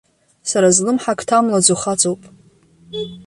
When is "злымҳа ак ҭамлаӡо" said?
0.75-1.75